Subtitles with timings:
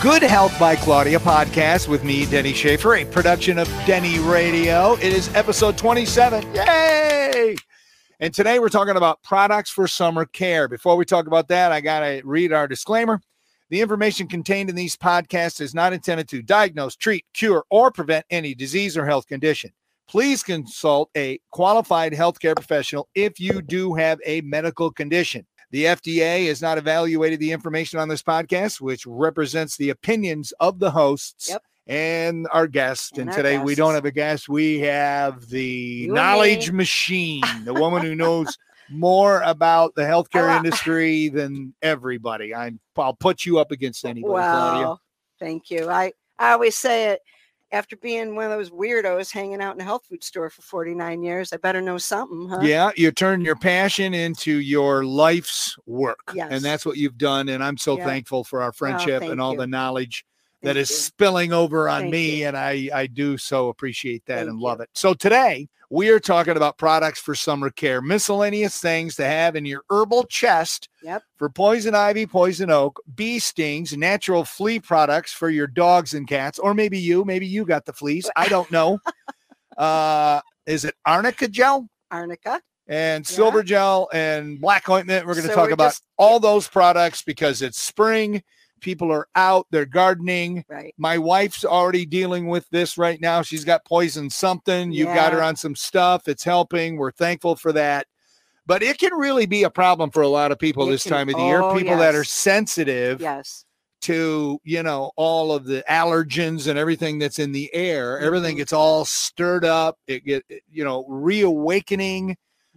[0.00, 4.92] Good Health by Claudia podcast with me, Denny Schaefer, a production of Denny Radio.
[4.94, 6.54] It is episode 27.
[6.54, 7.56] Yay!
[8.20, 10.68] And today we're talking about products for summer care.
[10.68, 13.20] Before we talk about that, I got to read our disclaimer.
[13.70, 18.24] The information contained in these podcasts is not intended to diagnose, treat, cure, or prevent
[18.30, 19.72] any disease or health condition.
[20.08, 25.44] Please consult a qualified healthcare professional if you do have a medical condition.
[25.70, 30.78] The FDA has not evaluated the information on this podcast, which represents the opinions of
[30.78, 31.62] the hosts Yep.
[31.86, 33.12] and our guest.
[33.18, 34.48] And, And our today we don't have a guest.
[34.48, 38.56] We have the You knowledge machine, the woman who knows
[38.90, 42.54] more about the healthcare industry than everybody.
[42.54, 44.86] I'm, I'll put you up against anybody, Claudia.
[44.88, 44.98] Wow.
[45.38, 45.90] Thank you.
[45.90, 47.20] I, I always say it
[47.70, 51.22] after being one of those weirdos hanging out in a health food store for 49
[51.22, 52.60] years, I better know something, huh?
[52.62, 56.32] Yeah, you turn your passion into your life's work.
[56.34, 56.48] Yes.
[56.50, 57.48] And that's what you've done.
[57.48, 58.06] And I'm so Yeah.
[58.06, 59.58] thankful for our oh, friendship thank and all you.
[59.58, 60.24] the knowledge
[60.62, 60.96] that Thank is you.
[60.96, 62.40] spilling over on Thank me.
[62.40, 62.48] you.
[62.48, 64.64] And I, I do so appreciate that Thank and you.
[64.64, 64.88] love it.
[64.94, 69.64] So today we are talking about products for summer care, miscellaneous things to have in
[69.64, 71.22] your herbal chest Yep.
[71.36, 76.58] for poison ivy, poison oak, bee stings, natural flea products for your dogs and cats,
[76.58, 78.28] or maybe you, maybe you got the fleas.
[78.36, 78.98] I don't know.
[79.78, 81.88] uh, is it arnica gel?
[82.10, 82.60] Arnica.
[82.88, 83.34] and Yeah.
[83.36, 85.26] silver gel and black ointment.
[85.26, 88.42] We're going to So talk about just- all those products because it's spring.
[88.80, 90.64] People are out, they're gardening.
[90.68, 90.94] Right.
[90.98, 93.42] My wife's already dealing with this right now.
[93.42, 94.92] She's got poison something.
[94.92, 96.28] You've got her on some stuff.
[96.28, 96.96] It's helping.
[96.96, 98.06] We're thankful for that.
[98.66, 101.12] But it can really be a problem for a lot of people It this can-
[101.12, 101.62] time of the year.
[101.62, 103.64] oh, People that are sensitive Yes.
[104.02, 108.18] to, you know, all of the allergens and everything that's in the air.
[108.20, 108.58] Everything Mhm.
[108.58, 109.98] gets all stirred up.
[110.06, 112.36] It get, you know, reawakening.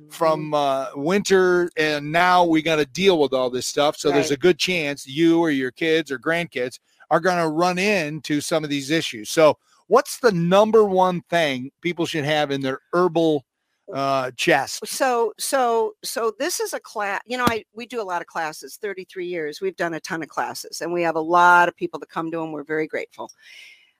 [0.10, 4.32] From uh, winter and now we got to deal with all this stuff so there's
[4.32, 6.80] a good chance you or your kids or grandkids
[7.12, 9.30] are going to run into some of these issues.
[9.30, 9.58] So
[9.88, 13.45] what's the number one thing people should have in their herbal
[13.94, 14.88] uh, chest?
[14.88, 18.28] So so so this is a class you know i we do a lot of
[18.28, 21.76] classes 33 years we've done a ton of classes and we have a lot of
[21.76, 23.30] people that come to them we're very grateful.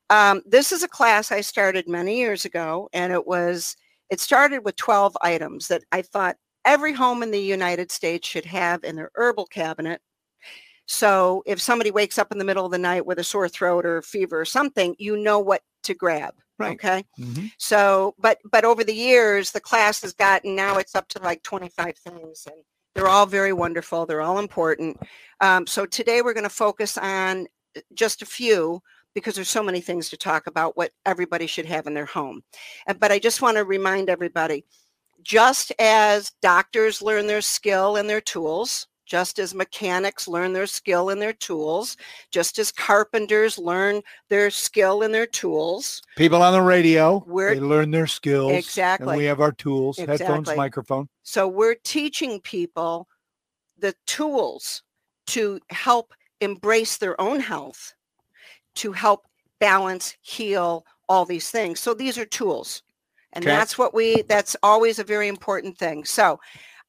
[0.10, 3.76] Um, this is a class i started many years ago and it was
[4.12, 6.36] it started with 12 items that i thought
[6.66, 10.02] every home in the united states should have in their herbal cabinet
[10.86, 13.86] so if somebody wakes up in the middle of the night with a sore throat
[13.86, 16.74] or fever or something you know what to grab Right.
[16.74, 17.52] okay Mhm.
[17.58, 21.42] so, but but over the years, the class has gotten now it's up to like
[21.42, 24.06] 25 things, and they're all very wonderful.
[24.06, 25.00] They're all important.
[25.40, 28.82] Um, so today we're going to focus on uh, just a few
[29.14, 32.44] because there's so many things to talk about what everybody should have in their home.
[33.00, 34.66] But I just want to remind everybody,
[35.24, 41.10] just as doctors learn their skill and their tools, just as mechanics learn their skill
[41.10, 41.98] and their tools,
[42.32, 47.92] just as carpenters learn their skill and their tools, people on the radio they learn
[47.92, 49.18] their skills and Exactly.
[49.18, 53.08] we have our tools headphones microphone So we're teaching people
[53.78, 54.82] the tools
[55.28, 57.94] to help embrace their own health,
[58.76, 59.28] to help
[59.60, 61.80] balance, heal, all these things.
[61.80, 62.84] So these are tools.
[63.34, 63.52] And Okay.
[63.52, 66.04] that's what we that's always a very important thing.
[66.06, 66.40] So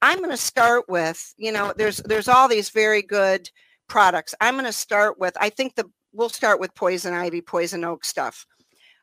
[0.00, 3.48] I'm going to start with, you know, there's there's all these very good
[3.88, 4.34] products.
[4.40, 8.04] I'm going to start with I think the we'll start with poison ivy, poison oak
[8.04, 8.46] stuff.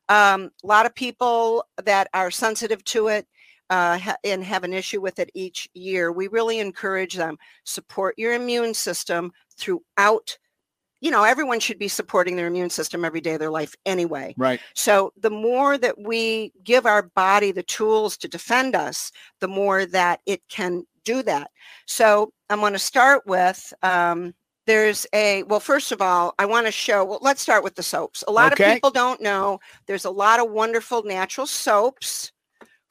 [0.09, 3.27] Um, a lot of people that are sensitive to it
[3.69, 8.15] uh, ha- and have an issue with it each year, we really encourage them support
[8.17, 10.37] your immune system throughout.
[11.01, 14.35] You know, everyone should be supporting their immune system every day of their life anyway.
[14.37, 19.47] right So the more that we give our body the tools to defend us, the
[19.47, 21.51] more that it can do that.
[21.85, 24.33] So I'm going to start with um,
[24.67, 27.81] there's a well first of all i want to show well let's start with the
[27.81, 28.67] soaps a lot Okay.
[28.67, 32.31] of people don't know there's a lot of wonderful natural soaps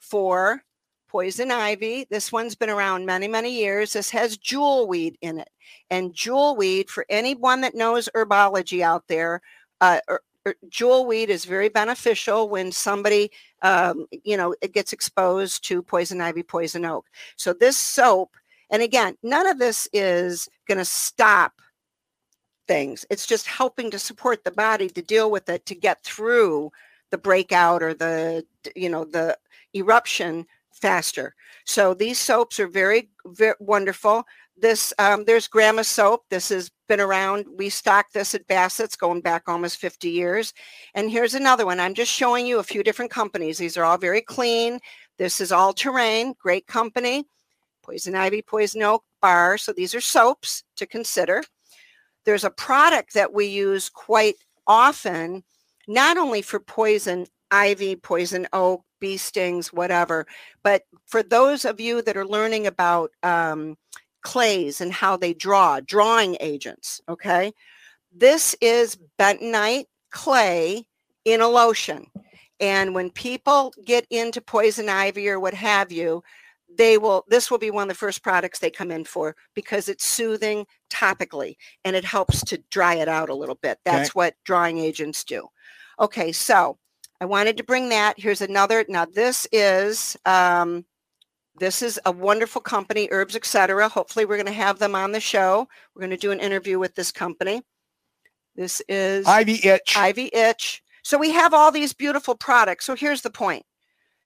[0.01, 0.65] for
[1.09, 2.07] poison ivy.
[2.11, 3.93] This one's been around many many years.
[3.93, 5.51] This has jewelweed in it.
[5.91, 9.41] And jewelweed for anyone that knows herbology out there
[9.81, 13.31] uh, er- er- jewelweed is very beneficial when somebody
[13.63, 17.07] um, you know it gets exposed to poison ivy poison oak.
[17.37, 18.37] So this soap
[18.71, 21.53] and again none of this is going to stop
[22.66, 23.07] things.
[23.11, 26.71] It's just helping to support the body to deal with it to get through
[27.11, 28.45] the breakout or the
[28.77, 29.37] you know the
[29.75, 30.47] eruption
[30.78, 31.34] faster.
[31.65, 34.25] So these soaps are very, very wonderful.
[34.60, 36.22] This um, there's grandma soap.
[36.30, 37.47] This has been around.
[37.57, 40.53] We stock this at bassett's going back almost 50 years.
[40.95, 41.78] And here's another one.
[41.78, 43.59] I'm just showing you a few different companies.
[43.59, 44.80] These are all very clean.
[45.19, 46.34] This is all terrain.
[46.41, 47.25] Great company.
[47.84, 49.59] Poison ivy poison oak bar.
[49.59, 51.42] So these are soaps to consider.
[52.25, 54.34] There's a product that we use quite
[54.66, 55.45] often,
[55.86, 60.27] not only for poison ivy, poison oak, bee stings, whatever,
[60.62, 63.77] but for those of you that are learning about um,
[64.22, 67.53] clays and how they draw, drawing agents, okay?
[68.12, 70.86] This is bentonite clay
[71.24, 72.06] in a lotion.
[72.60, 76.22] And when people get into poison ivy or what have you,
[76.77, 79.89] they will this will be one of the first products they come in for because
[79.89, 84.12] it's soothing topically and it helps to dry it out a little bit that's okay.
[84.12, 85.48] what drying agents do
[85.98, 86.78] okay so
[87.20, 88.15] i wanted to bring that.
[88.18, 90.84] Here's another now this is um,
[91.59, 95.20] this is a wonderful company herbs etc hopefully we're going to have them on the
[95.20, 95.68] show.
[95.94, 97.62] We're going to do an interview with this company.
[98.54, 99.97] This is ivy itch.
[99.97, 100.82] Ivy itch.
[101.04, 102.84] So we have all these beautiful products.
[102.84, 103.65] So here's the point.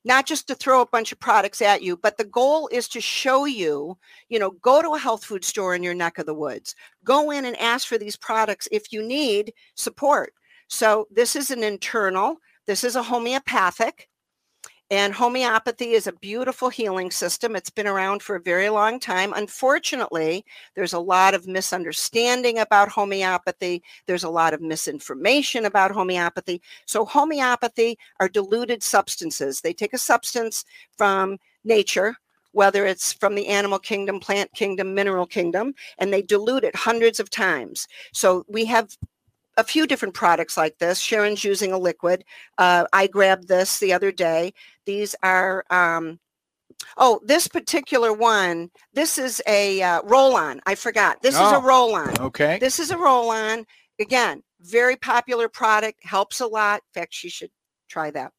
[0.05, 3.01] Not just to throw a bunch of products at you, but the goal is to
[3.01, 3.97] show you,
[4.29, 6.75] you know, go to a health food store in your neck of the woods.
[7.05, 10.33] Go in and ask for these products if you need support.
[10.67, 14.09] So this is an internal, this is a homeopathic.
[14.91, 17.57] And homeopathy is a beautiful healing system.
[17.57, 19.33] It's been around for a very long time.
[19.35, 20.45] Unfortunately,
[20.75, 23.83] there's a lot of misunderstanding about homeopathy.
[24.07, 26.61] There's a lot of misinformation about homeopathy.
[26.85, 29.63] So, homeopathy are diluted substances.
[29.63, 30.63] They take a substance
[30.99, 32.17] from nature,
[32.51, 37.19] whether it's from the animal kingdom, plant kingdom, mineral kingdom, and they dilute it hundreds
[37.19, 37.89] of times.
[38.13, 38.95] So we have
[39.57, 40.99] a few different products like this.
[40.99, 42.25] Sharon's using a liquid.
[42.59, 44.55] Uh, I grabbed this the other day.
[44.87, 46.19] These are, um,
[46.97, 50.61] oh, this particular one, this is a uh, roll-on.
[50.67, 51.23] I forgot.
[51.23, 52.19] This oh, is a oh, roll-on.
[52.19, 52.59] Okay.
[52.59, 53.67] This is a roll-on.
[54.01, 56.83] Again, very popular product, helps a lot.
[56.95, 57.51] In fact, she should
[57.89, 58.33] try that.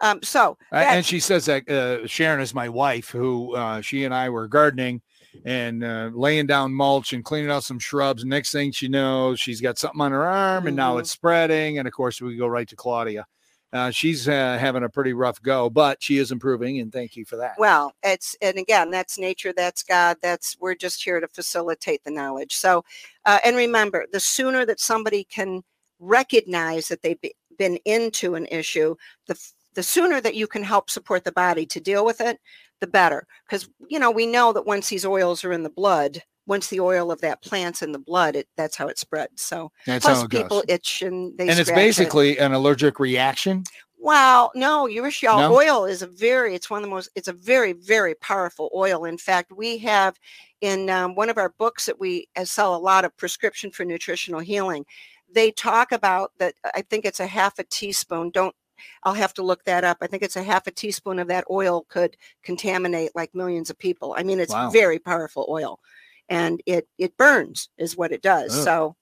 [0.00, 4.14] Um, so, and she says that uh, Sharon is my wife, who uh, she and
[4.14, 5.02] I were gardening
[5.44, 8.24] and uh, laying down mulch and cleaning out some shrubs.
[8.24, 10.68] Next thing she knows, she's got something on her arm, mm-hmm.
[10.68, 11.18] and now it's mm-hmm.
[11.18, 11.78] spreading.
[11.78, 13.26] And of course, we go right to Claudia.
[13.72, 17.24] Uh, she's uh, having a pretty rough go, but she is improving, and thank you
[17.24, 17.54] for that.
[17.58, 22.10] Well, it's and again, that's nature, that's God, that's we're just here to facilitate the
[22.10, 22.56] knowledge.
[22.56, 22.84] So,
[23.24, 25.62] uh, and remember, the sooner that somebody can
[25.98, 27.18] recognize that they've
[27.58, 28.94] been into an issue,
[29.26, 29.38] the
[29.76, 32.40] the sooner that you can help support the body to deal with it,
[32.80, 33.26] the better.
[33.46, 36.80] Because, you know, we know that once these oils are in the blood, once the
[36.80, 39.42] oil of that plant's in the blood, it that's how it spreads.
[39.42, 40.64] So that's plus how it people goes.
[40.68, 42.40] itch and they and it's basically it.
[42.40, 43.64] an allergic reaction.
[43.98, 45.54] Wow, no, urushiol no?
[45.54, 49.04] oil is a very, it's one of the most, it's a very, very powerful oil.
[49.04, 50.18] In fact, we have
[50.60, 53.84] in um, one of our books that we uh, sell a lot of prescription for
[53.84, 54.84] nutritional healing.
[55.32, 56.54] They talk about that.
[56.74, 58.30] I think it's a half a teaspoon.
[58.30, 58.54] Don't
[59.02, 59.98] I'll have to look that up.
[60.00, 63.78] I think it's a half a teaspoon of that oil could contaminate like millions of
[63.78, 64.14] people.
[64.16, 64.70] I mean, it's wow.
[64.70, 65.80] very powerful oil
[66.28, 68.56] and it it burns is what it does.
[68.56, 68.64] Ugh.
[68.64, 68.96] So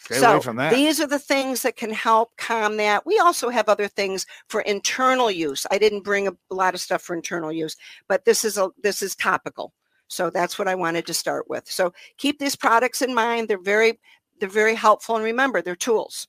[0.00, 0.38] Stay so
[0.70, 3.06] these are the things that can help calm that.
[3.06, 5.66] We also have other things for internal use.
[5.70, 7.74] I didn't bring a lot of stuff for internal use,
[8.06, 9.72] but this is a this is topical.
[10.08, 11.70] So that's what I wanted to start with.
[11.70, 13.48] So keep these products in mind.
[13.48, 13.98] They're very
[14.40, 16.28] they're very helpful and remember they're tools.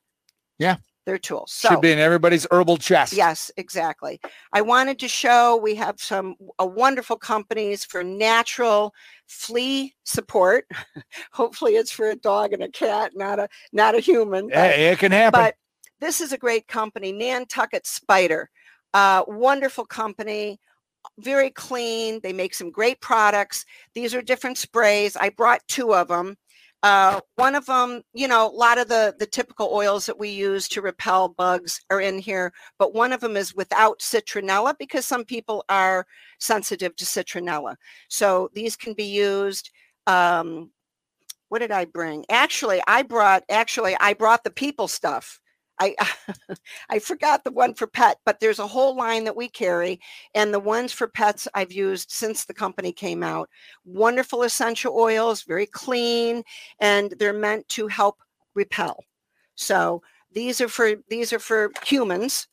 [0.57, 1.51] Yeah their tools.
[1.51, 3.13] So, Should be in everybody's herbal chest.
[3.13, 4.19] Yes, exactly.
[4.53, 8.93] I wanted to show we have some a wonderful companies for natural
[9.27, 10.65] flea support.
[11.31, 14.49] Hopefully, it's for a dog and a cat, not a not a human.
[14.49, 15.39] Hey, it can happen.
[15.39, 15.55] But
[15.99, 18.49] this is a great company, Nantucket Spider.
[18.93, 20.59] Uh, wonderful company
[21.19, 22.19] very clean.
[22.21, 23.65] They make some great products.
[23.93, 25.15] These are different sprays.
[25.15, 26.35] I brought two of them.
[26.85, 30.29] Uh, one of them, you know, a lot of the, the typical oils that we
[30.29, 35.03] use to repel bugs are in here, but one of them is without citronella because
[35.03, 36.05] some people are
[36.37, 37.75] sensitive to citronella.
[38.07, 39.71] So these can be used.
[40.05, 40.69] Um,
[41.49, 42.23] what did I bring?
[42.29, 45.39] Actually, I brought, actually, I brought the people stuff.
[45.79, 45.95] I
[46.89, 49.99] I forgot the one for pet, but there's a whole line that we carry,
[50.33, 53.49] and the ones for pets I've used since the company came out.
[53.85, 56.43] Wonderful essential oils, very clean,
[56.79, 58.17] and they're meant to help
[58.53, 59.03] repel.
[59.55, 60.01] So
[60.31, 62.47] these are for these are for humans,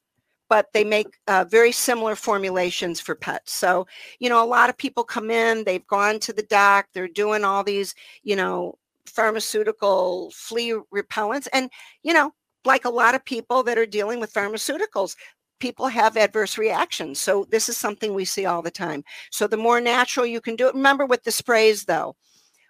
[0.49, 3.53] but they make uh, very similar formulations for pets.
[3.53, 3.87] So
[4.21, 7.45] you know, a lot of people come in, they've gone to the doc, they're doing
[7.45, 11.71] all these, you know pharmaceutical flea repellents and
[12.03, 12.33] you know
[12.65, 15.17] like a lot of people that are dealing with pharmaceuticals,
[15.61, 17.21] people have adverse reactions.
[17.21, 19.05] So this is something we see all the time.
[19.31, 20.75] So the more natural you can do it.
[20.75, 22.17] Remember with the sprays though,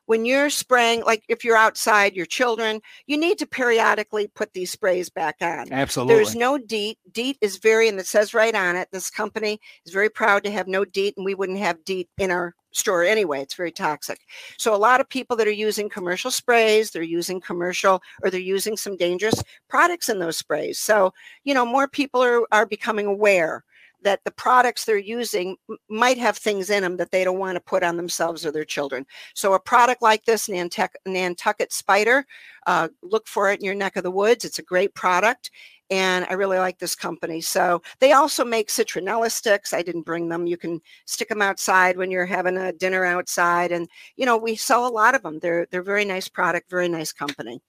[0.06, 4.70] when you're spraying, like if you're outside, your children, you need to periodically put these
[4.70, 5.72] sprays back on.
[5.72, 6.14] Absolutely.
[6.14, 6.98] There's no DEET.
[7.12, 10.50] DEET is very, and it says right on it, this company is very proud to
[10.50, 13.40] have no DEET, and we wouldn't have DEET in our store anyway.
[13.42, 14.20] It's very toxic.
[14.58, 18.40] So a lot of people that are using commercial sprays, they're using commercial or they're
[18.40, 20.78] using some dangerous products in those sprays.
[20.78, 21.12] So,
[21.44, 23.64] you know, more people are, are becoming aware
[24.02, 25.56] that the products they're using
[25.88, 28.64] might have things in them that they don't want to put on themselves or their
[28.64, 29.06] children.
[29.34, 32.24] So a product like this, Nantucket, Nantucket Spider,
[32.66, 34.44] uh, look for it in your neck of the woods.
[34.44, 35.50] It's a great product.
[35.90, 37.42] And I really like this company.
[37.42, 39.74] So they also make citronella sticks.
[39.74, 40.46] I didn't bring them.
[40.46, 43.72] You can stick them outside when you're having a dinner outside.
[43.72, 45.38] And, you know, we sell a lot of them.
[45.38, 47.60] They're, they're very nice product, very nice company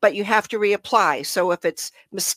[0.00, 1.24] but you have to reapply.
[1.26, 1.92] So if it's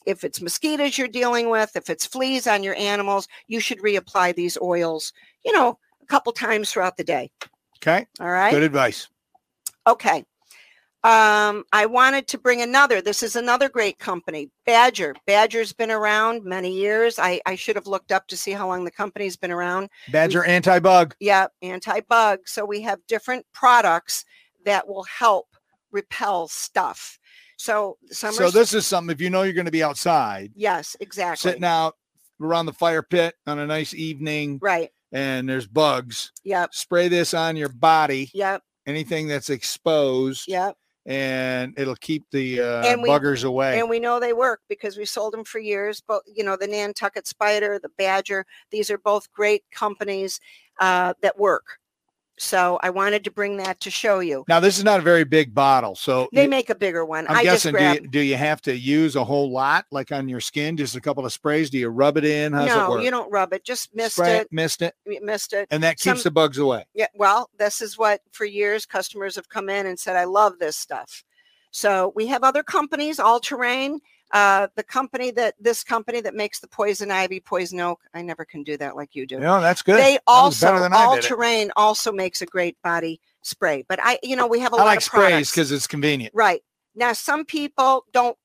[0.06, 4.36] if it's mosquitoes you're dealing with, if it's fleas on your animals, you should reapply
[4.36, 5.13] these oils,
[5.44, 7.32] you know, a couple times throughout the day.
[7.77, 8.08] Okay.
[8.20, 8.51] All right.
[8.51, 9.08] Good advice.
[9.88, 10.25] Okay.
[11.04, 13.00] Um, I wanted to bring another.
[13.00, 15.13] This is another great company, Badger.
[15.27, 17.20] Badger's been around many years.
[17.20, 19.89] I, I should have looked up to see how long the company's been around.
[20.12, 21.13] Badger anti bug.
[21.20, 22.39] Yeah, anti-bug.
[22.48, 24.25] So we have different products
[24.65, 25.46] that will help
[25.92, 27.20] repel stuff.
[27.58, 30.96] So some So this is something if you know you're going to be outside, yes,
[31.00, 31.50] exactly.
[31.50, 31.96] sitting out
[32.42, 34.92] around the fire pit on a nice evening Right.
[35.12, 36.74] and there's bugs, Yep.
[36.74, 38.62] spray this on your body, Yep.
[38.86, 40.76] anything that's exposed, Yep.
[41.06, 43.80] and it'll keep the uh, And we- buggers away.
[43.80, 46.02] And we know they work because we sold them for years.
[46.06, 50.40] But you know, the Nantucket Spider, the Badger, these are both great companies
[50.82, 51.80] uh, that work.
[52.38, 54.44] So I wanted to bring that to show you.
[54.50, 57.25] now this is not a very big bottle, so They you- make a bigger one.
[57.30, 60.12] I'm I just guessing do you, do you have to use a whole lot like
[60.12, 61.70] on your skin, just a couple of sprays?
[61.70, 62.51] Do you rub it in?
[62.51, 63.63] How's it no, you don't rub it.
[63.63, 64.48] Just missed Spray it.
[64.51, 65.68] missed it, you Missed it.
[65.72, 66.86] and that keeps Some- the bugs away.
[66.94, 70.60] Yeah, well, this is what for years customers have come in and said, I love
[70.60, 71.24] this stuff.
[71.72, 74.00] So we have other companies, all terrain.
[74.32, 78.01] Uh, the company that this company that makes the poison ivy, poison oak.
[78.13, 79.39] I never can do that like you do.
[79.39, 79.98] No, that's good.
[79.98, 81.24] They also than all it.
[81.24, 83.86] terrain also makes a great body spray.
[83.88, 86.34] But I, you know, we have a I lot like of sprays because it's convenient.
[86.34, 86.62] Right.
[86.96, 88.36] Now, some people don't.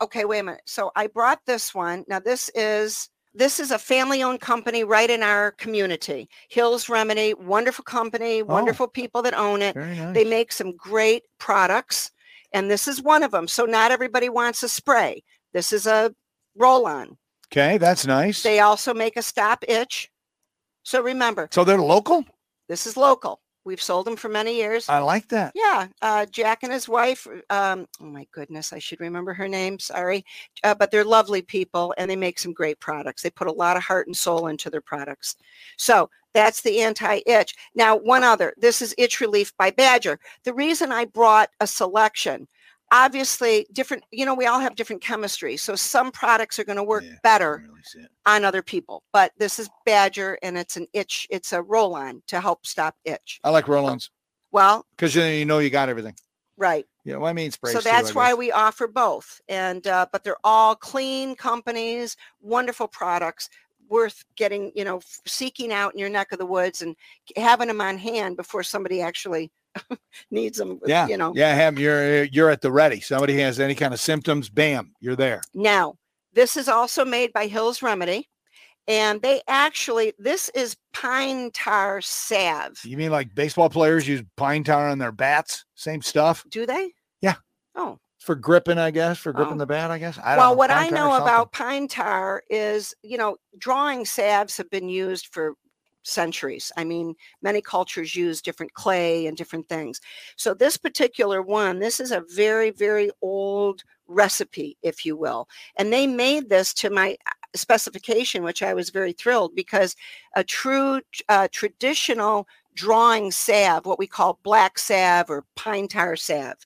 [0.00, 0.62] Okay, wait a minute.
[0.66, 2.04] So I brought this one.
[2.08, 6.28] Now, this is this is a family-owned company right in our community.
[6.50, 9.74] Hills Remedy, wonderful company, wonderful people that own it.
[9.74, 10.14] Nice.
[10.14, 12.10] They make some great products,
[12.52, 13.48] and this is one of them.
[13.48, 15.22] So not everybody wants a spray.
[15.52, 16.14] This is a
[16.56, 17.16] roll-on.
[17.48, 18.42] okay, that's nice.
[18.42, 20.10] They also make a stop itch.
[20.82, 22.24] So remember, so they're local.
[22.68, 23.40] this is local.
[23.64, 24.88] We've sold them for many years.
[24.88, 25.52] I like that.
[25.54, 27.28] Yeah, uh, Jack and his wife.
[27.48, 29.78] Um, oh my goodness, I should remember her name.
[29.78, 30.24] Sorry,
[30.64, 33.22] uh, but they're lovely people, and they make some great products.
[33.22, 35.36] They put a lot of heart and soul into their products.
[35.78, 37.54] So that's the anti-itch.
[37.74, 38.54] Now, one other.
[38.56, 40.18] This is Itch Relief by Badger.
[40.44, 42.48] The reason I brought a selection,
[42.90, 44.04] obviously, different.
[44.10, 47.16] You know, we all have different chemistry, so some products are going to work Yeah,
[47.22, 49.02] better really on other people.
[49.12, 51.26] But this is Badger, and it's an itch.
[51.30, 53.40] It's a roll-on to help stop itch.
[53.44, 54.10] I like roll-ons
[54.50, 56.14] Well, because then you know you got everything.
[56.56, 56.86] right.
[57.04, 60.36] Yeah, well, I mean so that's I why we offer both and uh, but they're
[60.44, 63.48] all clean companies wonderful products
[63.92, 66.96] worth getting you know seeking out in your neck of the woods and
[67.36, 69.52] having them on hand before somebody actually
[70.30, 71.54] needs them uh, Yeah, you know yeah.
[71.54, 73.00] Have you're you're at the ready.
[73.00, 75.42] Somebody has any kind of symptoms, bam, you're there.
[75.54, 75.94] now
[76.32, 78.28] this is also made by hills remedy
[78.88, 84.64] and they actually this is pine tar salve You mean like baseball players use pine
[84.64, 85.64] tar on their bats?
[85.74, 87.36] Same stuff do they Yeah.
[87.76, 89.58] oh for gripping, I guess, for gripping Oh.
[89.58, 89.90] the bat.
[89.90, 90.18] I guess.
[90.18, 93.18] I don't well, know, what I pine tar or know about pine tar is, you
[93.18, 95.54] know, drawing salves have been used for
[96.04, 96.72] centuries.
[96.76, 100.00] I mean, many cultures use different clay and different things.
[100.36, 105.48] So this particular one, this is a very, very old recipe, if you will.
[105.76, 109.94] And they made this to my uh, specification, which I was very thrilled because
[110.34, 116.64] a true uh, traditional drawing salve, what we call black salve or pine tar salve,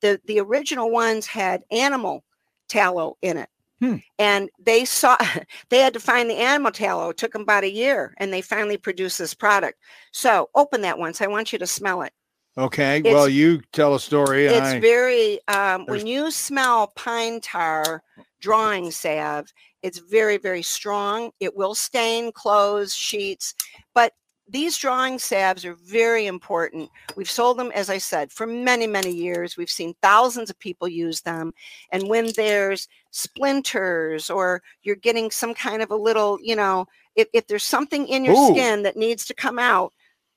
[0.00, 2.24] the, the original ones had animal
[2.68, 3.48] tallow in it.
[3.80, 3.96] Hmm.
[4.18, 5.16] And they saw
[5.68, 7.10] they had to find the animal tallow.
[7.10, 9.78] It took them about a year and they finally produced this product.
[10.12, 11.20] So open that once.
[11.20, 12.12] I want you to smell it.
[12.58, 13.02] Okay.
[13.02, 14.46] Well, you tell a story.
[14.46, 18.02] and It's I, very um, when you smell pine tar
[18.40, 21.32] drawing salve, it's very, very strong.
[21.38, 23.54] It will stain clothes, sheets,
[23.94, 24.14] but
[24.48, 26.90] these drawing salves are very important.
[27.16, 29.56] We've sold them, as I said, for many, many years.
[29.56, 31.52] We've seen thousands of people use them.
[31.90, 36.86] And when there's splinters or you're getting some kind of a little, you know,
[37.16, 38.52] if, if there's something in your Ooh.
[38.52, 39.92] skin that needs to come out,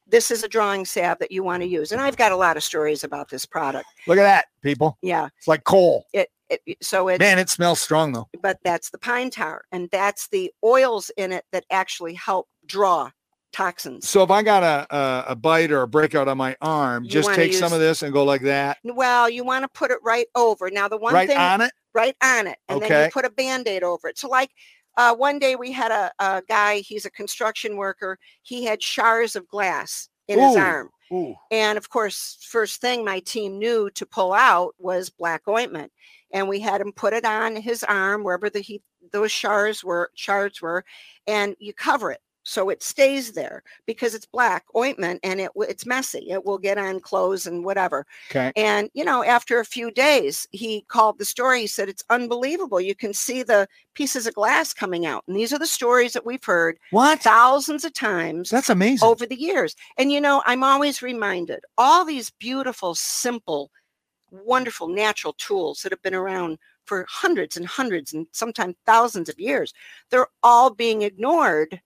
[0.08, 1.92] this is a drawing salve that you want to use.
[1.92, 3.86] And I've got a lot of stories about this product.
[4.08, 4.98] Look at that, people.
[5.04, 5.30] Yeah.
[5.38, 6.06] It's like coal.
[6.14, 8.28] It, it so it's Man, it smells strong though.
[8.42, 13.12] but that's the pine tar and that's the oils in it that actually help draw
[13.52, 14.08] toxins.
[14.08, 17.10] So if I got a a, a bite or a breakout on my arm, You
[17.10, 20.00] just take some of this and go like that, Well, you want to put it
[20.04, 20.70] right over.
[20.70, 21.72] Now the one right thing on it.
[21.94, 24.18] right on it and then you put a band-aid over it.
[24.18, 24.52] So like
[24.98, 28.20] uh, one day we had a, a guy, he's a construction worker.
[28.44, 30.90] He had shards of glass in his arm.
[31.12, 31.36] Ooh.
[31.52, 35.92] And of course, first thing my team knew to pull out was black ointment.
[36.32, 40.12] And we had him put it on his arm wherever the he, those shards were
[40.14, 40.86] shards were,
[41.26, 45.86] and you cover it so it stays there because it's black ointment and it it's
[45.86, 46.26] messy.
[46.32, 48.08] It will get on clothes and whatever.
[48.32, 48.52] Okay.
[48.56, 51.62] And you know, after a few days, he called the story.
[51.62, 52.82] He said it's unbelievable.
[52.82, 55.24] You can see the pieces of glass coming out.
[55.28, 57.22] And these are the stories that we've heard What?
[57.22, 59.08] thousands of times That's amazing.
[59.08, 59.76] over the years.
[60.00, 63.70] And you know, I'm always reminded all these beautiful, simple,
[64.32, 69.40] wonderful natural tools that have been around for hundreds and hundreds and sometimes thousands of
[69.40, 69.72] years,
[70.10, 71.80] they're all being ignored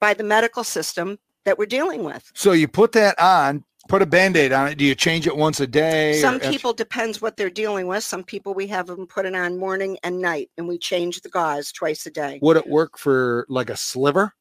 [0.00, 2.30] by the medical system that we're dealing with.
[2.34, 4.78] So you put that on, put a band-aid on it.
[4.78, 6.14] Do you change it once a day?
[6.20, 8.02] Some after- people depends what they're dealing with.
[8.04, 11.28] Some people we have them put it on morning and night and we change the
[11.28, 12.38] gauze twice a day.
[12.42, 14.32] would it work for like a sliver?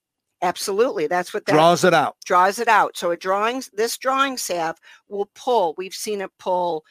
[0.41, 1.07] Absolutely.
[1.07, 2.17] That's what that Draws it out.
[2.25, 2.97] draws it out.
[2.97, 5.73] So a drawing, this drawing salve will pull.
[5.77, 6.83] We've seen it pull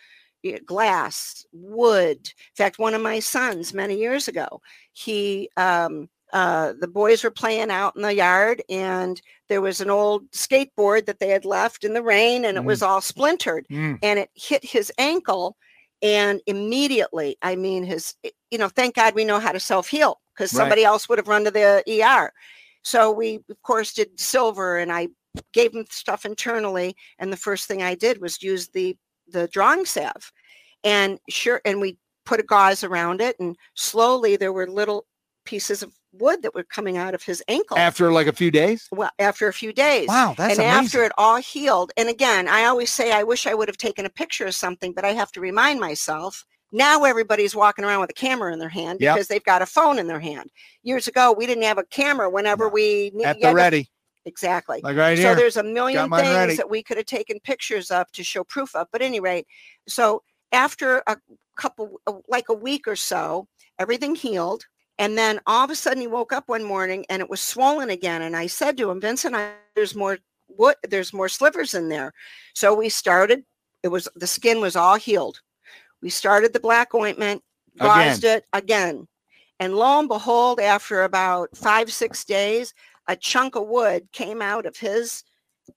[0.67, 2.17] glass, wood.
[2.19, 4.61] In fact, one of my sons many years ago,
[4.93, 9.91] he, um, uh, the boys were playing out in the yard and there was an
[9.91, 13.99] old skateboard that they had left in the rain and it was all splintered Mm.
[14.03, 15.57] and it hit his ankle
[16.03, 20.21] and immediately i mean his eh, you know thank god we know how to self-heal
[20.35, 20.59] because Right.
[20.63, 22.33] somebody else would have run to the er
[22.83, 25.09] so we of course did silver and i
[25.53, 28.97] gave him stuff internally and the first thing i did was use the
[29.29, 30.33] the drawing salve
[30.83, 35.07] and sure and we put a gauze around it and slowly there were little
[35.45, 38.87] pieces of wood that were coming out of his ankle After like a few days?
[38.93, 40.85] well after a few days Wow, that's and amazing.
[40.85, 44.05] after it all healed and again i always say i wish i would have taken
[44.07, 48.11] a picture of something but i have to remind myself now everybody's walking around with
[48.11, 49.15] a camera in their hand Yep.
[49.15, 50.51] because they've got a phone in their hand
[50.83, 53.91] years ago we didn't have a camera whenever we At the had to- ready,
[54.27, 55.35] exactly like right so here.
[55.35, 56.57] there's a million things ready.
[56.57, 58.87] that we could have taken pictures of to show proof of.
[58.93, 59.47] But at any rate,
[59.89, 61.17] so after a
[61.57, 64.65] couple, like a week or so, everything healed.
[64.99, 67.91] And then all of a sudden he woke up one morning and it was swollen
[67.91, 68.23] again.
[68.23, 72.13] And I said to him, Vincent, I, there's more what there's more slivers in there.
[72.55, 73.45] So we started,
[73.83, 75.41] it was the skin was all healed.
[76.03, 77.43] We started the black ointment,
[77.81, 78.19] Again.
[78.23, 79.09] it again.
[79.61, 82.75] And lo and behold, after about five, six days,
[83.09, 85.25] a chunk of wood came out of his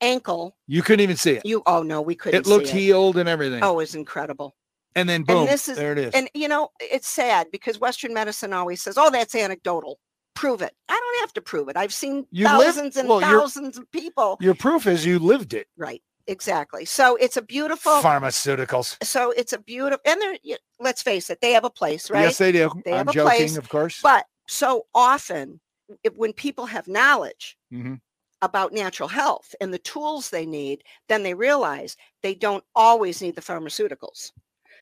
[0.02, 0.56] ankle.
[0.68, 1.46] you couldn't even see it.
[1.46, 2.40] You oh no, we couldn't.
[2.40, 2.74] It looked it.
[2.74, 3.64] healed and everything.
[3.64, 4.56] Oh, it was incredible.
[4.96, 6.14] And then boom, this is- there it is.
[6.14, 10.00] And you know, it's sad because Western medicine always says, "Oh, that's anecdotal.
[10.34, 11.78] Prove it." I don't have to prove it.
[11.78, 14.38] I've seen You thousands and well, thousands of people.
[14.42, 15.68] Your proof is you lived it.
[15.78, 16.02] Right.
[16.28, 16.86] Exactly.
[16.86, 17.92] So it's a beautiful.
[18.02, 18.98] Pharmaceuticals.
[19.04, 20.38] So it's a beautiful, and they're.
[20.80, 22.24] Let's face it, they have a place, right?
[22.24, 22.72] Yes, they do.
[22.84, 24.02] They I'm have a joking, place, of course.
[24.02, 25.60] But so often,
[26.04, 28.02] if, when people have knowledge Mhm.
[28.42, 33.36] about natural health and the tools they need, then they realize they don't always need
[33.36, 34.32] the pharmaceuticals.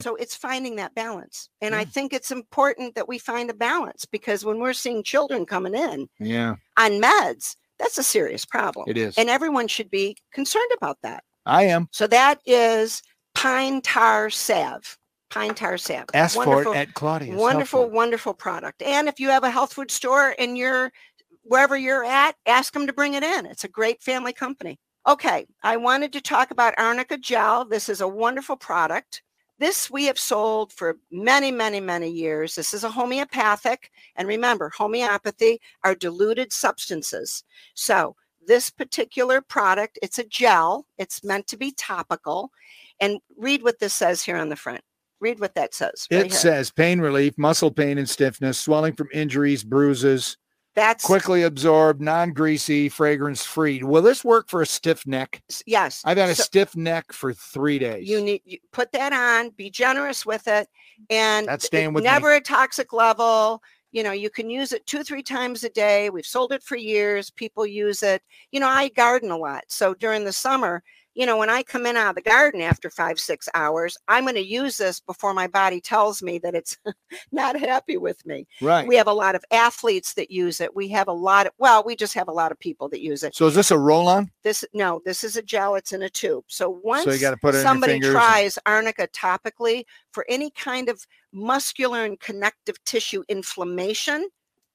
[0.04, 1.50] So it's finding that balance.
[1.62, 5.46] And I think it's important that we find a balance because when we're seeing children
[5.46, 8.86] coming in Yeah, on meds, that's a serious problem.
[8.89, 9.18] it is.
[9.18, 11.24] And everyone should be concerned about that.
[11.46, 11.88] I am.
[11.92, 13.02] So that is
[13.34, 14.98] pine tar salve.
[15.30, 16.06] Pine tar salve.
[16.13, 17.36] Ask Wonderful for it at Claudia's.
[17.39, 17.94] wonderful Food.
[17.94, 20.92] wonderful product and if you have a health food store and you're
[21.42, 25.46] wherever you're at ask them to bring it in it's a great family company okay
[25.63, 29.22] i wanted to talk about arnica gel this is a wonderful product
[29.60, 32.56] this we have sold for many many many years.
[32.56, 37.44] This is a homeopathic and remember homeopathy are diluted substances.
[37.74, 42.52] So this particular product it's a gel it's meant to be topical
[43.00, 44.82] and read what this says here on the front.
[45.20, 46.39] Read what that says right It here.
[46.39, 50.38] says pain relief, muscle pain and stiffness, swelling from injuries, bruises,
[50.76, 53.84] That's quickly absorbed, non-greasy, fragrance-free.
[53.84, 55.42] Will this work for a stiff neck?
[55.66, 56.02] yes.
[56.04, 58.10] I've had a So stiff neck for three days.
[58.10, 59.50] you need you put that on.
[59.52, 60.68] Be generous with it,
[61.10, 62.10] and That's staying with me.
[62.10, 63.62] never a toxic level.
[63.92, 66.10] You know, you can use it two, three times a day.
[66.10, 67.30] We've sold it for years.
[67.30, 68.24] People use it.
[68.52, 70.82] You know, I garden a lot, so during the summer,
[71.15, 74.23] you know, when I come in out of the garden after five, six hours, I'm
[74.23, 76.78] going to use this before my body tells me that it's
[77.32, 78.47] not happy with me.
[78.62, 78.88] Right.
[78.88, 80.76] We have a lot of athletes that use it.
[80.76, 83.23] We have a lot of, well, we just have a lot of people that use
[83.23, 83.36] it.
[83.36, 84.32] So is this a roll on?
[84.43, 85.76] This, no, this is a gel.
[85.76, 86.45] It's in a tube.
[86.47, 90.89] So once So you got to put it somebody tries arnica topically for any kind
[90.89, 94.28] of muscular and connective tissue inflammation,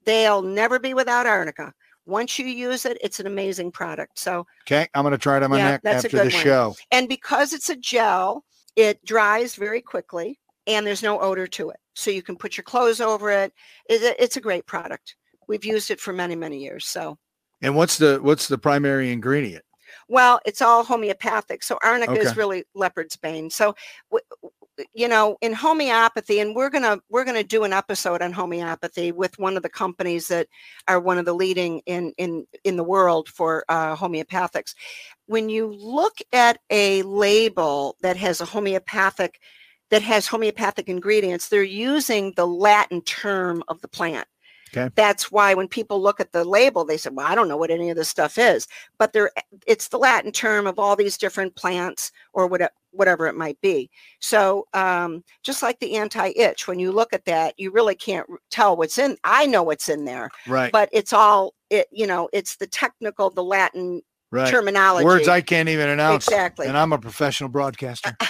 [0.05, 1.73] they'll never be without arnica.
[2.09, 4.19] Once you use it, it's an amazing product.
[4.19, 6.31] So, Okay, I'm going to try it on my Yeah, neck that's a after the
[6.31, 6.75] show.
[6.91, 8.45] and because it's a gel,
[8.77, 11.77] it dries very quickly and there's no odor to it.
[11.95, 13.53] So you can put your clothes over it.
[13.91, 15.17] It- it- It's a great product.
[15.49, 16.87] We've used it for many, many years.
[16.87, 17.19] So,
[17.61, 19.65] And what's the what's the primary ingredient?
[20.09, 21.63] well, it's all homeopathic.
[21.63, 22.21] So arnica Okay.
[22.23, 23.51] is really leopard's bane.
[23.51, 23.75] So,
[24.11, 24.25] w-
[24.95, 29.39] you know, in homeopathy, and we're gonna we're gonna do an episode on homeopathy with
[29.39, 30.49] one of the companies that
[30.87, 34.75] are one of the leading in in in the world for uh, homeopathics.
[35.27, 39.41] When you look at a label that has a homeopathic
[39.91, 44.29] that has homeopathic ingredients, they're using the Latin term of the plant.
[44.77, 44.91] Okay.
[44.95, 47.71] That's why when people look at the label, they say, "Well, I don't know what
[47.71, 49.31] any of this stuff is," but they're
[49.67, 53.91] it's the Latin term of all these different plants or whatever whatever it might be.
[54.21, 58.77] So um, just like the anti-itch, when you look at that, you really can't tell
[58.77, 59.17] what's in.
[59.25, 60.73] I know what's in there, Right.
[60.73, 61.87] but it's all it.
[61.93, 64.49] You know, it's the technical, the Latin right.
[64.49, 65.05] terminology.
[65.05, 66.27] Words I can't even announce.
[66.27, 66.67] exactly.
[66.67, 68.17] And I'm a professional broadcaster.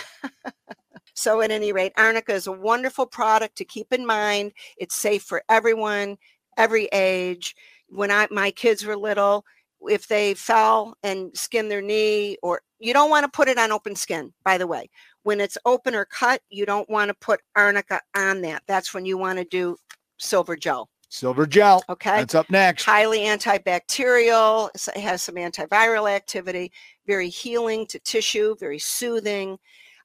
[1.18, 4.52] So at any rate, arnica is a wonderful product to keep in mind.
[4.76, 6.16] It's safe for everyone,
[6.56, 7.56] every age.
[7.88, 9.44] When I my kids were little,
[9.82, 13.72] if they fell and skinned their knee or you don't want to put it on
[13.72, 14.88] open skin, by the way.
[15.22, 18.62] When it's open or cut, you don't want to put arnica on that.
[18.66, 19.76] That's when you want to do
[20.18, 20.88] silver gel.
[21.10, 21.82] Silver gel.
[21.88, 22.18] Okay.
[22.18, 22.84] That's up next.
[22.84, 26.70] highly antibacterial, it has some antiviral activity,
[27.06, 29.58] very healing to tissue, very soothing.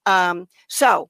[0.05, 1.09] Um, so,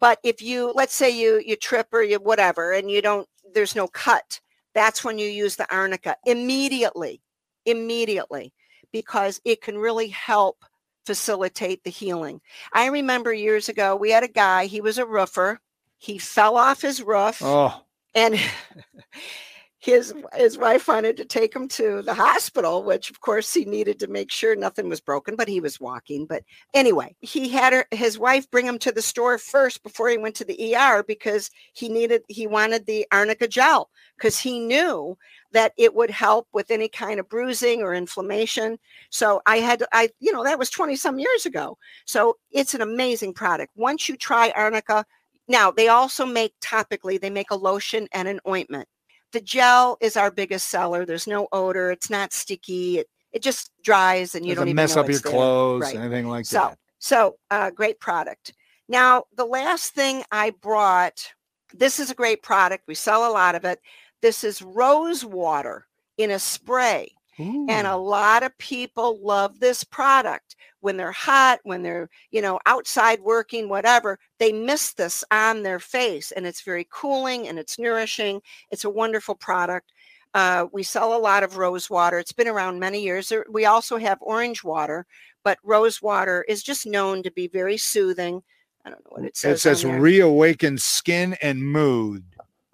[0.00, 3.76] but if you, let's say you you trip or you whatever, and you don't, there's
[3.76, 4.40] no cut,
[4.74, 7.20] that's when you use the arnica immediately,
[7.66, 8.52] immediately,
[8.92, 10.64] because it can really help
[11.06, 12.40] facilitate the healing.
[12.72, 15.60] I remember years ago, we had a guy, he was a roofer.
[15.98, 17.82] He fell off his roof Oh,
[18.14, 18.38] and
[19.84, 24.00] his his wife wanted to take him to the hospital which of course he needed
[24.00, 26.24] to make sure nothing was broken but he was walking.
[26.24, 26.42] But
[26.72, 30.36] anyway he had her, his wife bring him to the store first before he went
[30.36, 35.18] to the ER because he needed he wanted the arnica gel because he knew
[35.52, 38.78] that it would help with any kind of bruising or inflammation.
[39.10, 41.76] So i had i you know that was 20 some years ago.
[42.06, 43.72] So it's an amazing product.
[43.76, 45.04] Once you try arnica
[45.46, 48.88] now they also make topically they make a lotion and an ointment
[49.34, 53.70] the gel is our biggest seller there's no odor it's not sticky it, it just
[53.82, 55.32] dries and you doesn't don't even mess up your there.
[55.32, 55.96] clothes, Right.
[55.96, 56.78] anything like So, that.
[57.00, 58.54] so uh, great product.
[58.88, 61.32] Now, the last thing I brought,
[61.72, 62.84] this is a great product.
[62.86, 63.80] We sell a lot of it.
[64.22, 67.13] This is rose water in a spray.
[67.38, 72.60] And a lot of people love this product when they're hot, when they're, you know,
[72.66, 77.78] outside working, whatever, they miss this on their face and it's very cooling and it's
[77.78, 78.40] nourishing.
[78.70, 79.92] It's a wonderful product.
[80.34, 82.18] Uh, we sell a lot of rose water.
[82.18, 83.32] It's been around many years.
[83.50, 85.06] We also have orange water,
[85.42, 88.42] but rose water is just known to be very soothing.
[88.84, 89.58] I don't know what it says.
[89.58, 92.24] It says reawaken skin and mood.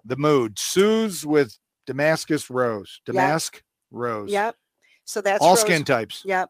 [0.03, 2.99] The mood soothes with Damascus rose.
[3.05, 4.31] Damask rose.
[4.31, 4.55] Yep.
[5.05, 6.23] So that's All rose skin types.
[6.25, 6.49] Yep.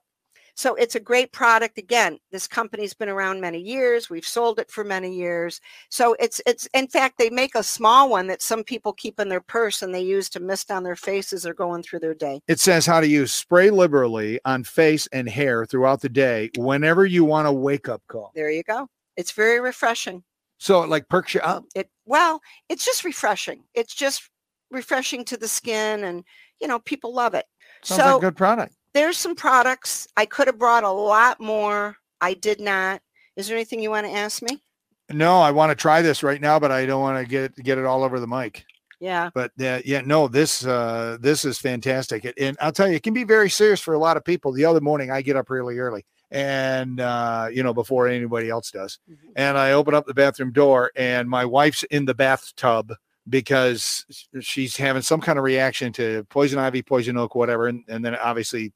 [0.56, 1.78] So it's a great product.
[1.78, 4.10] Again, this company's been around many years.
[4.10, 5.62] We've sold it for many years.
[5.90, 9.30] So it's it's in fact they make a small one that some people keep in
[9.30, 12.42] their purse and they use to mist on their faces or going through their day.
[12.48, 17.06] It says how to use spray liberally on face and hair throughout the day whenever
[17.06, 18.32] you want a wake up call.
[18.36, 18.88] There you go.
[19.18, 20.24] It's very refreshing.
[20.58, 21.66] So it like perks you up.
[21.74, 23.64] It well, it's just refreshing.
[23.74, 24.30] It's just
[24.70, 26.24] refreshing to the skin and
[26.62, 27.46] you know, people love it.
[27.84, 28.76] Sounds so like a good product.
[28.94, 30.08] there's some products.
[30.18, 31.96] I could have brought a lot more.
[32.22, 33.02] I did not.
[33.36, 34.62] Is there anything you want to ask me?
[35.10, 37.78] No, I want to try this right now, but I don't want to get get
[37.78, 38.64] it all over the mic.
[39.00, 39.32] Yeah.
[39.34, 43.04] But uh, yeah, no, this uh, this is fantastic, It- and I'll tell you, it
[43.04, 44.52] can be very serious for a lot of people.
[44.52, 48.70] The other morning, I get up really early, and uh, you know before anybody else
[48.70, 49.16] does, Mhm.
[49.36, 52.94] and I open up the bathroom door, and my wife's in the bathtub
[53.30, 54.06] because
[54.42, 58.16] she's having some kind of reaction to poison ivy, poison oak, whatever, and, and then
[58.16, 58.74] obviously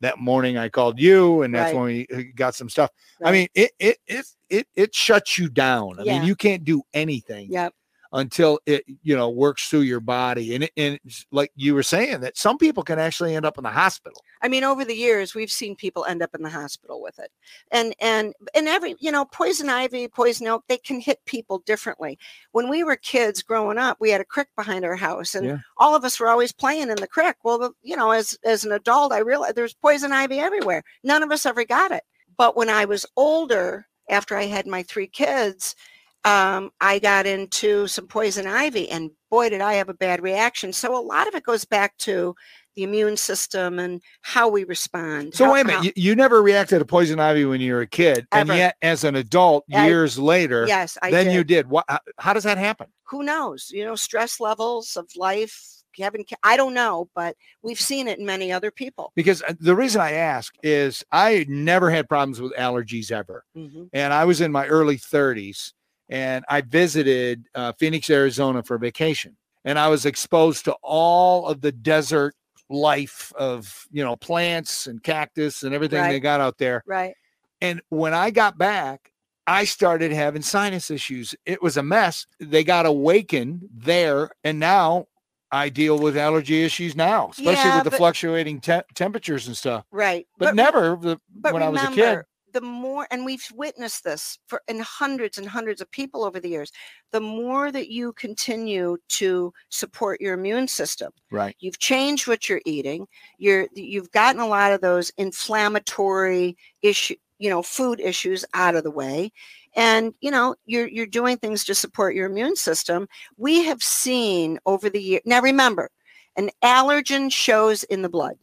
[0.00, 1.78] that morning I called you, and that's Right.
[1.78, 2.90] when we uh, got some stuff.
[3.24, 5.98] I mean, it it it it it shuts you down.
[5.98, 6.18] I Yeah.
[6.18, 7.74] mean, you can't do anything Yep.
[8.12, 10.98] Until it you know works through your body and it, and
[11.30, 14.48] like you were saying that some people can actually end up in the hospital I
[14.48, 17.30] mean, over the years, we've seen people end up in the hospital with it,
[17.70, 22.18] and and and every you know, poison ivy, poison oak, they can hit people differently.
[22.52, 25.58] When we were kids growing up, we had a creek behind our house, and Yeah.
[25.76, 27.36] all of us were always playing in the creek.
[27.42, 30.82] Well, you know, as as an adult, I realized there's poison ivy everywhere.
[31.02, 32.04] None of us ever got it.
[32.36, 35.74] But when I was older, after I had my three kids,
[36.24, 40.72] um, I got into some poison ivy, and boy, did I have a bad reaction.
[40.72, 42.34] So a lot of it goes back to
[42.76, 45.34] the immune system and how we respond.
[45.34, 47.72] so how- wait a minute how- you, you never reacted to poison ivy when you
[47.72, 51.34] were a kid and yet as an adult I- years later yes, I then did.
[51.34, 53.70] you did what how, how does that happen Who knows?
[53.74, 55.74] You know, stress levels of life.
[55.96, 59.10] Ki- I don't know, but we've seen it in many other people.
[59.16, 63.88] because uh, the reason i ask is i never had problems with allergies ever Mhm.
[63.92, 65.72] and I was in my early 30s
[66.08, 69.36] and I visited uh, Phoenix, Arizona for vacation.
[69.64, 72.34] And I was exposed to all of the desert
[72.70, 76.82] life of, you know, plants and cactus and everything they got out there.
[76.86, 77.14] Right.
[77.60, 79.12] And when I got back,
[79.46, 81.34] I started having sinus issues.
[81.44, 82.26] It was a mess.
[82.38, 84.30] They got awakened there.
[84.44, 85.06] And now
[85.50, 89.56] I deal with allergy issues now, especially Yeah, with the but- fluctuating te- temperatures and
[89.56, 89.84] stuff.
[89.90, 90.26] Right.
[90.38, 92.22] But, never the, but when I was a kid.
[92.52, 96.48] The more, and we've witnessed this for in hundreds and hundreds of people over the
[96.48, 96.72] years,
[97.12, 101.56] the more that you continue to support your immune system, Right.
[101.60, 103.06] you've changed what you're eating,
[103.38, 108.84] you're you've gotten a lot of those inflammatory issue, you know, food issues out of
[108.84, 109.30] the way.
[109.76, 113.08] And you know, you're you're doing things to support your immune system.
[113.36, 115.20] We have seen over the year.
[115.24, 115.90] Now remember,
[116.36, 118.36] an allergen shows in the blood,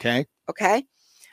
[0.00, 0.26] Okay.
[0.50, 0.84] okay?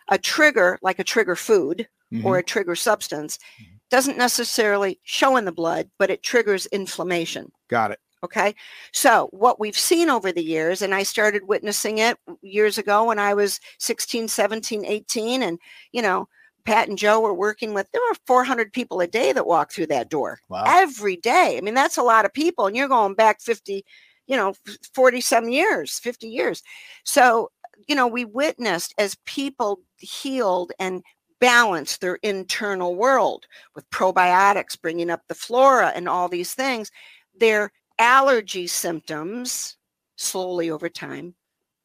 [0.09, 2.26] A trigger, like a trigger food, Mhm.
[2.26, 3.80] or a trigger substance Mhm.
[3.89, 7.52] doesn't necessarily show in the blood, but it triggers inflammation.
[7.69, 7.99] Got it.
[8.23, 8.56] Okay.
[8.93, 13.19] So, what we've seen over the years, and I started witnessing it years ago when
[13.19, 15.60] I was 16, 17, 18, and,
[15.91, 16.28] you know,
[16.65, 19.88] Pat and Joe were working with, there were 400 people a day that walked through
[19.88, 20.63] that door Wow.
[20.65, 21.58] every day.
[21.58, 23.86] I mean, that's a lot of people, and you're going back 50,
[24.28, 24.54] you know,
[24.93, 26.63] 40 some years, 50 years.
[27.04, 27.52] So,
[27.89, 31.04] you know, we witnessed as people healed and
[31.43, 36.89] balanced their internal world with probiotics, bringing up the flora and all these things,
[37.38, 39.75] their allergy symptoms
[40.15, 41.36] slowly over time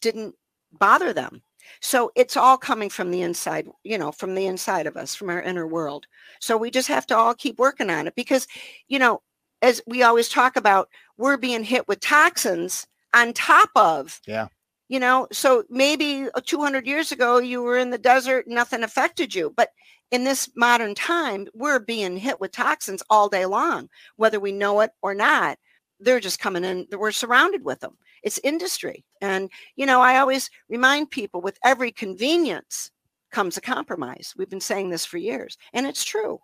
[0.00, 0.32] didn't
[0.78, 1.42] bother them.
[1.82, 5.28] So it's all coming from the inside, you know, from the inside of us, from
[5.28, 6.06] our inner world.
[6.40, 8.46] So we just have to all keep working on it because,
[8.86, 9.22] you know,
[9.60, 14.46] as we always talk about, we're being hit with toxins on top of, Yeah.
[14.88, 19.34] You know, so maybe uh, 200 years ago you were in the desert, nothing affected
[19.34, 19.52] you.
[19.56, 19.70] But
[20.10, 24.80] in this modern time, we're being hit with toxins all day long, whether we know
[24.80, 25.58] it or not.
[26.00, 27.96] They're just coming in, we're surrounded with them.
[28.22, 29.04] It's industry.
[29.20, 32.90] And, you know, I always remind people with every convenience
[33.30, 34.34] comes a compromise.
[34.36, 36.40] We've been saying this for years, and it's true.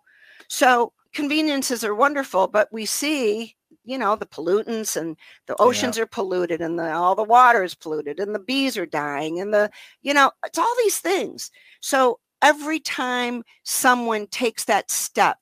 [0.47, 3.55] So conveniences are wonderful, but we see,
[3.85, 5.17] you know, the pollutants and
[5.47, 8.85] the oceans are polluted and the, all the water is polluted and the bees are
[8.85, 9.69] dying and the,
[10.01, 11.51] you know, it's all these things.
[11.81, 15.37] So every time someone takes that step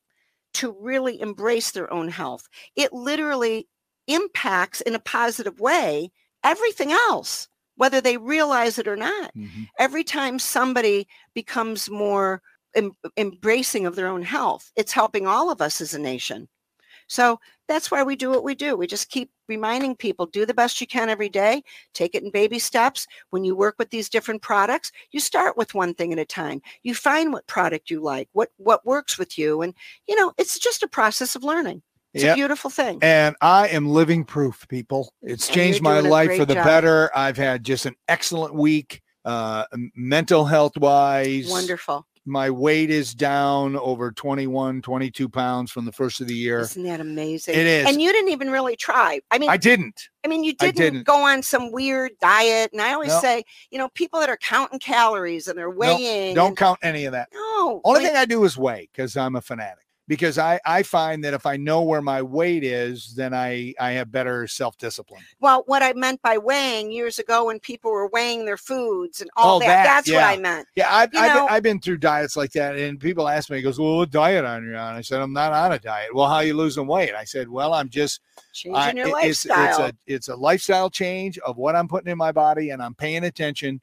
[0.56, 3.68] to really embrace their own health, it literally
[4.08, 6.12] impacts in a positive way
[6.44, 9.68] everything else, whether they realize it or not Mhm.
[9.80, 12.42] every time somebody becomes more
[12.76, 16.48] em- embracing of their own health, it's helping all of us as a nation.
[17.14, 18.76] So that's why we do what we do.
[18.76, 22.32] We just keep reminding people do the best you can every day, take it in
[22.32, 23.06] baby steps.
[23.30, 26.60] When you work with these different products, you start with one thing at a time.
[26.82, 29.76] You find what product you like, what what works with you and
[30.08, 31.84] you know, it's just a process of learning.
[32.16, 32.34] It's Yep.
[32.34, 32.98] a beautiful thing.
[33.02, 35.14] And I am living proof, people.
[35.22, 36.66] It's And changed my life for the job.
[36.66, 37.12] better.
[37.16, 41.50] I've had just an excellent week, uh, mental health wise.
[41.50, 42.08] Wonderful.
[42.26, 46.60] My weight is down over 21, 22 pounds from the first of the year.
[46.60, 47.54] Isn't that amazing?
[47.54, 47.86] It is.
[47.88, 49.20] And you didn't even really try.
[49.30, 50.08] I mean, I didn't.
[50.24, 51.04] I mean, you didn't, didn't.
[51.04, 52.72] go on some weird diet.
[52.72, 53.20] And I always No.
[53.20, 56.34] say, you know, people that are counting calories and they're weighing.
[56.34, 57.28] Don't and- count any of that.
[57.34, 57.82] no.
[57.84, 59.83] Only thing I do is weigh because I'm a fanatic.
[60.06, 63.92] Because I, I find that if I know where my weight is, then I, I
[63.92, 65.22] have better self discipline.
[65.40, 69.30] well, what I meant by weighing years ago when people were weighing their foods and
[69.38, 70.24] all Oh, that, that, that's what.
[70.26, 70.68] I meant.
[70.76, 73.58] Yeah, I've, I've, know- been, I've been through diets like that, and people ask me,
[73.58, 76.14] "He "Goes, well, what diet are you on?" I said, "I'm not on a diet."
[76.14, 77.14] Well, how you losing weight?
[77.16, 78.20] I said, "Well, I'm just
[78.52, 79.70] Changing I, your it- it's, lifestyle.
[79.70, 82.94] it's a it's a lifestyle change of what I'm putting in my body, and I'm
[82.94, 83.80] paying attention,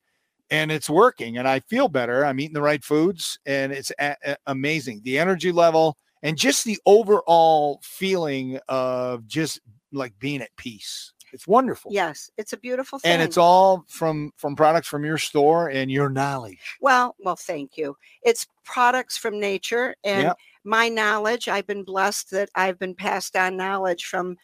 [0.51, 2.27] and it's working, and I feel better.
[2.27, 5.01] I'm eating the right foods, and it's a- a- amazing.
[5.03, 9.61] The energy level and just the overall feeling of just
[9.93, 11.13] like being at peace.
[11.33, 11.93] It's wonderful.
[11.93, 13.13] Yes, it's a beautiful thing.
[13.13, 16.77] And it's all from from products from your store and your knowledge.
[16.81, 17.97] well, well, thank you.
[18.23, 20.39] It's products from nature and Yep.
[20.65, 21.47] my knowledge.
[21.49, 24.37] I've been blessed that I've been passed on knowledge from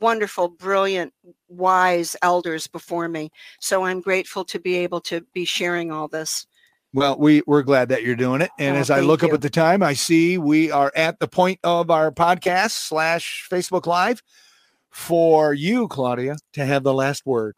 [0.00, 1.12] wonderful, brilliant,
[1.48, 3.30] wise elders before me.
[3.60, 6.46] So I'm grateful to be able to be sharing all this.
[6.94, 8.50] Well, we we're glad that you're doing it.
[8.58, 11.28] And Oh, as I look up at the time, I see we are at the
[11.28, 14.22] point of our podcast slash Facebook Live
[14.90, 17.54] for you, Claudia, to have the last word.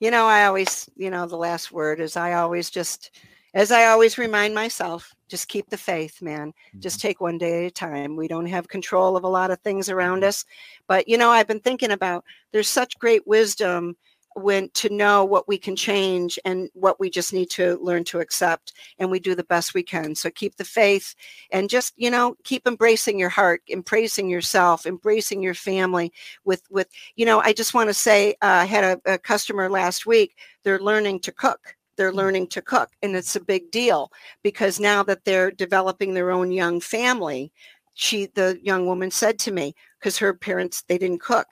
[0.00, 3.10] You know, I always, you know, the last word is I always just,
[3.52, 6.54] as I always remind myself, just keep the faith, man.
[6.78, 7.08] Just mm-hmm.
[7.08, 8.16] take one day at a time.
[8.16, 10.28] We don't have control of a lot of things around mm-hmm.
[10.28, 10.46] us.
[10.88, 13.94] But, you know, I've been thinking about there's such great wisdom
[14.42, 18.20] when to know what we can change and what we just need to learn to
[18.20, 20.14] accept and we do the best we can.
[20.14, 21.14] So keep the faith
[21.50, 26.12] and just you know keep embracing your heart embracing yourself embracing your family
[26.44, 29.68] with with you know i just want to say uh, i had a, a customer
[29.68, 31.76] last week they're learning to cook.
[31.96, 34.10] They're learning to cook and it's a big deal
[34.42, 37.52] because now that they're developing their own young family
[37.92, 41.46] she the young woman said to me because her parents they didn't cook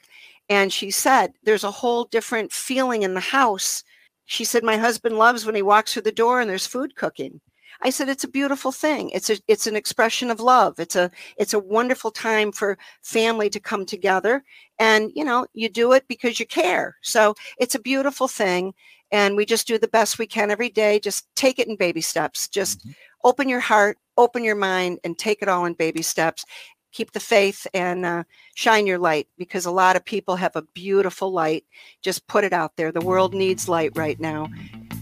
[0.48, 3.82] and she said there's a whole different feeling in the house.
[4.26, 7.40] She said my husband loves when he walks through the door and there's food cooking.
[7.82, 9.10] I said it's a beautiful thing.
[9.10, 10.78] It's a it's an expression of love.
[10.80, 14.42] It's a it's a wonderful time for family to come together
[14.78, 16.96] and you know you do it because you care.
[17.02, 18.74] So it's a beautiful thing
[19.12, 20.98] and we just do the best we can every day.
[20.98, 22.48] Just take it in baby steps.
[22.48, 22.94] Just Mhm.
[23.24, 26.44] open your heart open your mind and take it all in baby steps
[26.92, 28.24] keep the faith and uh,
[28.54, 31.64] shine your light because a lot of people have a beautiful light.
[32.02, 32.92] Just put it out there.
[32.92, 34.48] The world needs light right now.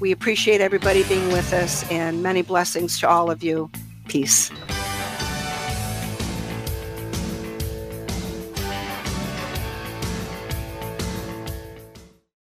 [0.01, 3.71] We appreciate everybody being with us and many blessings to all of you.
[4.09, 4.51] Peace